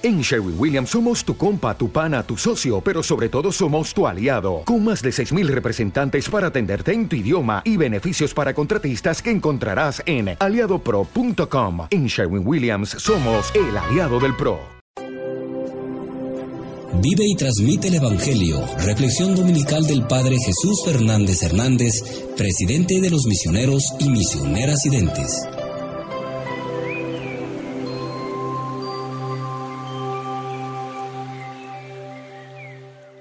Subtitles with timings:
[0.00, 4.06] En Sherwin Williams somos tu compa, tu pana, tu socio, pero sobre todo somos tu
[4.06, 9.20] aliado, con más de 6.000 representantes para atenderte en tu idioma y beneficios para contratistas
[9.20, 11.88] que encontrarás en aliadopro.com.
[11.90, 14.60] En Sherwin Williams somos el aliado del PRO.
[17.00, 22.02] Vive y transmite el Evangelio, reflexión dominical del Padre Jesús Fernández Hernández,
[22.36, 25.42] presidente de los misioneros y misioneras identes.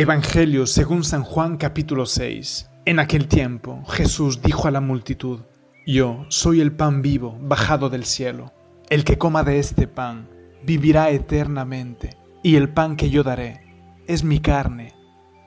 [0.00, 2.70] Evangelio según San Juan capítulo 6.
[2.84, 5.40] En aquel tiempo Jesús dijo a la multitud,
[5.88, 8.52] Yo soy el pan vivo bajado del cielo.
[8.90, 10.28] El que coma de este pan
[10.62, 13.60] vivirá eternamente, y el pan que yo daré
[14.06, 14.94] es mi carne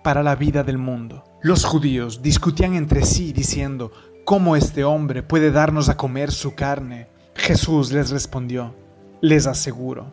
[0.03, 1.23] para la vida del mundo.
[1.41, 3.93] Los judíos discutían entre sí diciendo,
[4.25, 7.07] ¿cómo este hombre puede darnos a comer su carne?
[7.35, 8.75] Jesús les respondió,
[9.21, 10.11] les aseguro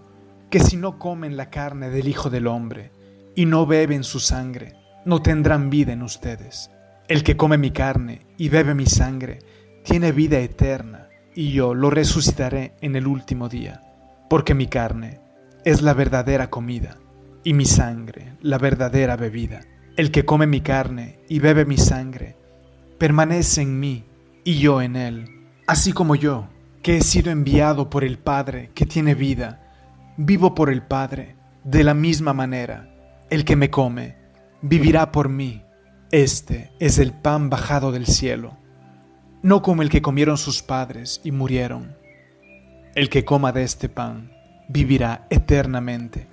[0.49, 2.93] que si no comen la carne del Hijo del Hombre,
[3.39, 6.73] y no beben su sangre, no tendrán vida en ustedes.
[7.07, 9.39] El que come mi carne y bebe mi sangre,
[9.85, 13.81] tiene vida eterna, y yo lo resucitaré en el último día,
[14.29, 15.21] porque mi carne
[15.65, 16.97] es la verdadera comida,
[17.45, 19.61] y mi sangre la verdadera bebida.
[19.97, 22.35] El que come mi carne y bebe mi sangre,
[22.99, 24.05] permanece en mí,
[24.43, 26.49] y yo en él, así como yo,
[26.83, 29.61] que he sido enviado por el Padre que tiene vida,
[30.17, 32.98] vivo por el Padre, de la misma manera
[33.31, 34.17] el que me come,
[34.63, 35.63] vivirá por mí.
[36.11, 38.57] Este es el pan bajado del cielo,
[39.43, 41.97] no como el que comieron sus padres y murieron.
[42.95, 44.33] El que coma de este pan,
[44.69, 46.27] vivirá eternamente.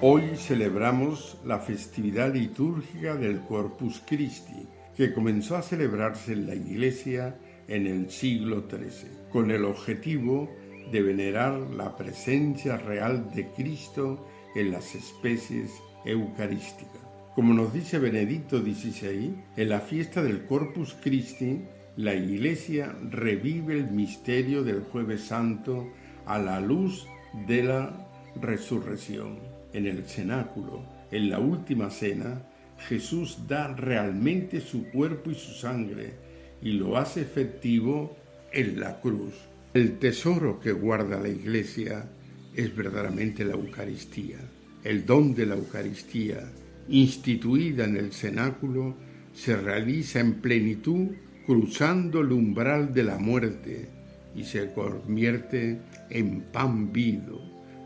[0.00, 7.36] Hoy celebramos la festividad litúrgica del Corpus Christi, que comenzó a celebrarse en la Iglesia
[7.68, 14.70] en el siglo XIII, con el objetivo de venerar la presencia real de Cristo en
[14.72, 15.72] las especies
[16.04, 17.00] eucarísticas.
[17.34, 21.60] Como nos dice Benedicto XVI, en la fiesta del Corpus Christi,
[21.96, 25.92] la Iglesia revive el misterio del jueves santo
[26.24, 27.06] a la luz
[27.46, 28.08] de la
[28.40, 29.38] resurrección.
[29.72, 32.42] En el cenáculo, en la última cena,
[32.88, 36.14] Jesús da realmente su cuerpo y su sangre
[36.62, 38.16] y lo hace efectivo
[38.52, 39.34] en la cruz.
[39.76, 42.08] El tesoro que guarda la Iglesia
[42.54, 44.38] es verdaderamente la Eucaristía.
[44.82, 46.50] El don de la Eucaristía,
[46.88, 48.96] instituida en el cenáculo,
[49.34, 51.08] se realiza en plenitud
[51.44, 53.90] cruzando el umbral de la muerte
[54.34, 57.38] y se convierte en pan vivo,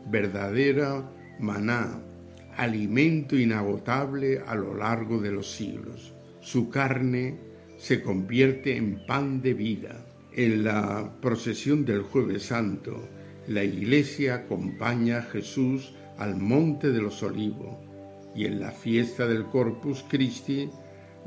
[0.09, 2.01] verdadera maná,
[2.57, 6.15] alimento inagotable a lo largo de los siglos.
[6.41, 7.35] Su carne
[7.79, 13.09] se convierte en pan de vida en la procesión del jueves santo,
[13.49, 17.77] la iglesia acompaña a Jesús al monte de los olivos
[18.35, 20.71] y en la fiesta del Corpus Christi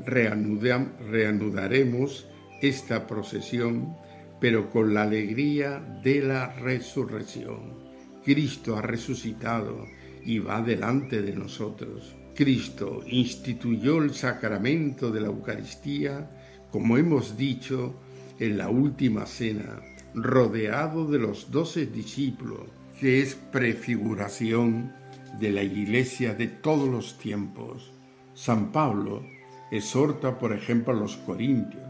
[0.06, 2.26] reanudaremos
[2.62, 3.94] esta procesión,
[4.40, 7.84] pero con la alegría de la resurrección.
[8.24, 9.86] Cristo ha resucitado
[10.24, 12.14] y va delante de nosotros.
[12.34, 16.30] Cristo instituyó el sacramento de la Eucaristía,
[16.70, 17.94] como hemos dicho,
[18.38, 19.80] en la última cena,
[20.14, 22.62] rodeado de los doce discípulos,
[23.00, 24.92] que es prefiguración
[25.40, 27.92] de la iglesia de todos los tiempos.
[28.34, 29.22] San Pablo
[29.70, 31.82] exhorta, por ejemplo, a los corintios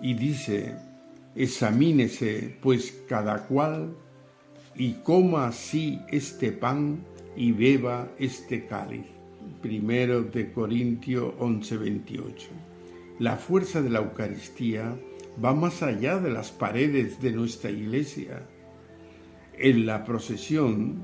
[0.00, 0.74] y dice,
[1.34, 3.94] examínese pues cada cual
[4.74, 7.04] y coma así este pan
[7.36, 9.06] y beba este cáliz.
[9.60, 12.48] Primero de Corintios 11:28.
[13.18, 14.96] La fuerza de la Eucaristía
[15.42, 18.42] va más allá de las paredes de nuestra iglesia.
[19.58, 21.00] En la procesión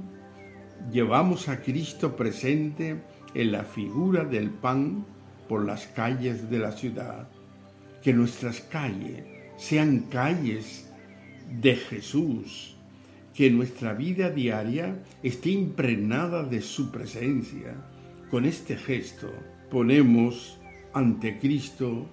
[0.91, 3.01] llevamos a Cristo presente
[3.35, 5.05] en la figura del pan
[5.49, 7.29] por las calles de la ciudad.
[8.03, 9.25] Que nuestras calles
[9.57, 10.89] sean calles
[11.61, 12.77] de Jesús,
[13.35, 17.75] que nuestra vida diaria esté impregnada de su presencia.
[18.31, 19.31] Con este gesto
[19.71, 20.59] ponemos
[20.93, 22.09] ante Cristo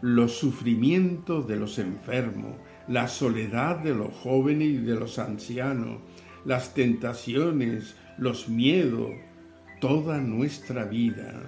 [0.00, 2.56] los sufrimientos de los enfermos,
[2.88, 5.98] la soledad de los jóvenes y de los ancianos,
[6.44, 9.10] las tentaciones, los miedos,
[9.80, 11.42] toda nuestra vida.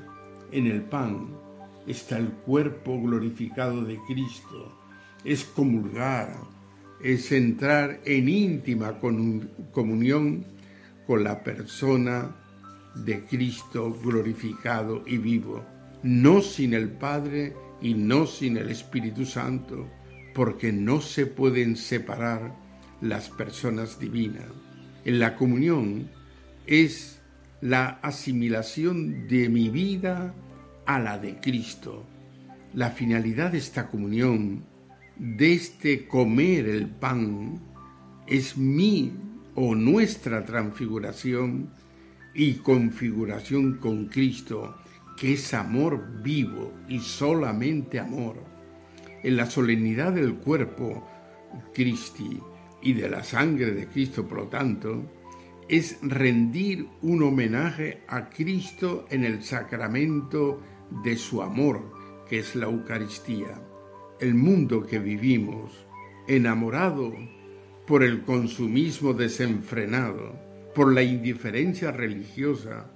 [0.51, 1.29] En el pan
[1.87, 4.75] está el cuerpo glorificado de Cristo.
[5.25, 6.35] Es comulgar,
[7.03, 8.99] es entrar en íntima
[9.73, 10.45] comunión
[11.07, 12.35] con la persona
[12.95, 15.65] de Cristo glorificado y vivo.
[16.03, 19.89] No sin el Padre y no sin el Espíritu Santo,
[20.35, 22.55] porque no se pueden separar
[23.01, 24.47] las personas divinas.
[25.05, 26.11] En la comunión
[26.67, 27.21] es
[27.61, 30.35] la asimilación de mi vida
[30.87, 32.07] a la de Cristo.
[32.75, 34.65] La finalidad de esta comunión,
[35.17, 37.61] de este comer el pan,
[38.27, 39.13] es mi
[39.55, 41.71] o nuestra transfiguración
[42.35, 44.77] y configuración con Cristo,
[45.19, 48.37] que es amor vivo y solamente amor.
[49.23, 51.07] En la solemnidad del cuerpo
[51.75, 52.41] Cristi
[52.83, 55.11] y de la sangre de Cristo, por lo tanto,
[55.69, 60.63] es rendir un homenaje a Cristo en el sacramento
[61.03, 61.93] de su amor,
[62.29, 63.61] que es la Eucaristía.
[64.21, 65.87] El mundo que vivimos,
[66.29, 67.13] enamorado
[67.87, 70.39] por el consumismo desenfrenado,
[70.75, 72.91] por la indiferencia religiosa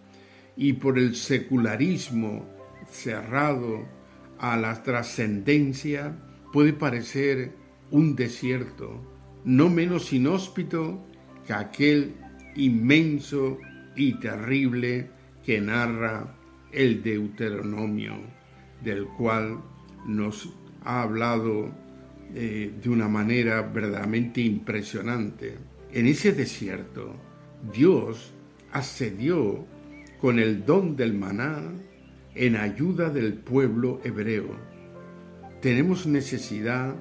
[0.56, 2.46] y por el secularismo
[2.90, 3.86] cerrado
[4.38, 6.16] a la trascendencia,
[6.52, 7.52] puede parecer
[7.90, 9.00] un desierto,
[9.44, 11.04] no menos inhóspito
[11.46, 12.14] que aquel
[12.56, 13.58] inmenso
[13.96, 15.10] y terrible
[15.44, 16.34] que narra
[16.72, 18.14] el Deuteronomio,
[18.82, 19.60] del cual
[20.06, 20.52] nos
[20.84, 21.70] ha hablado
[22.34, 25.58] eh, de una manera verdaderamente impresionante.
[25.92, 27.14] En ese desierto,
[27.72, 28.32] Dios
[28.72, 29.66] accedió
[30.22, 31.60] con el don del maná
[32.36, 34.54] en ayuda del pueblo hebreo.
[35.60, 36.94] Tenemos necesidad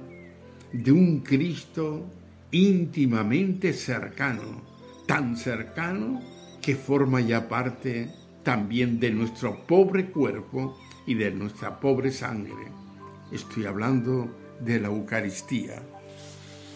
[0.72, 2.04] de un Cristo
[2.50, 4.62] íntimamente cercano,
[5.06, 6.20] tan cercano
[6.60, 8.10] que forma ya parte
[8.42, 10.76] también de nuestro pobre cuerpo
[11.06, 12.72] y de nuestra pobre sangre.
[13.30, 15.80] Estoy hablando de la Eucaristía.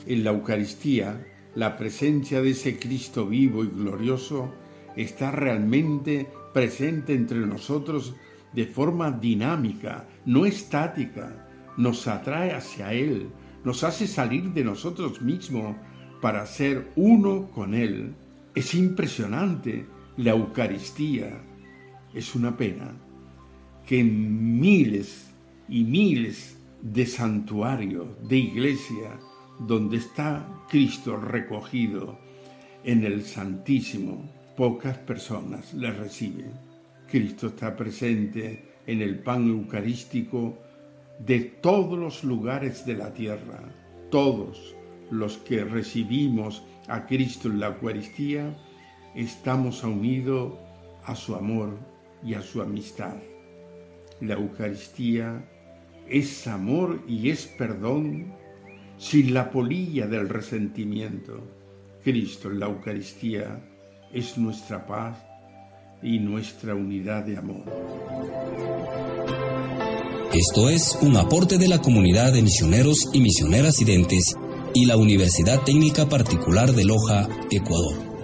[0.06, 1.26] En la Eucaristía,
[1.56, 4.54] la presencia de ese Cristo vivo y glorioso
[4.96, 6.26] está realmente
[6.56, 8.17] presente entre nosotros
[8.55, 11.47] de forma dinámica, no estática.
[11.76, 13.29] Nos atrae hacia Él,
[13.62, 15.76] nos hace salir de nosotros mismos
[16.23, 18.14] para ser uno con Él.
[18.55, 19.85] Es impresionante
[20.17, 21.43] la Eucaristía.
[22.14, 22.97] Es una pena
[23.87, 25.35] que miles
[25.69, 29.20] y miles de santuarios, de iglesia,
[29.58, 32.19] donde está Cristo recogido
[32.82, 36.53] en el Santísimo, pocas personas le reciben.
[37.08, 40.58] Cristo está presente en el pan eucarístico
[41.19, 43.61] de todos los lugares de la tierra.
[44.11, 44.75] Todos
[45.11, 48.56] los que recibimos a Cristo en la Eucaristía
[49.14, 50.55] estamos unidos
[51.05, 51.79] a su amor
[52.25, 53.17] y a su amistad.
[54.20, 55.44] La Eucaristía
[56.08, 58.32] es amor y es perdón
[58.97, 61.41] sin la polilla del resentimiento.
[62.03, 63.61] Cristo en la Eucaristía
[64.12, 65.17] es nuestra paz
[66.03, 67.64] y nuestra unidad de amor.
[70.32, 74.35] Esto es un aporte de la comunidad de misioneros y misioneras identes
[74.75, 78.16] y la Universidad Técnica Particular de Loja, Ecuador.